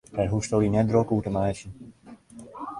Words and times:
Dêr 0.15 0.29
hoechsto 0.31 0.57
dy 0.61 0.69
net 0.75 0.87
drok 0.91 1.11
oer 1.15 1.23
te 1.25 1.31
meitsjen. 1.37 1.71